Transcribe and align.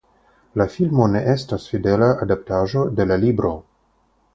La 0.61 0.65
filmo 0.75 1.05
ne 1.17 1.21
estas 1.35 1.69
fidela 1.75 2.11
adaptaĵo 2.27 2.87
de 3.01 3.11
la 3.13 3.23
libro. 3.27 3.59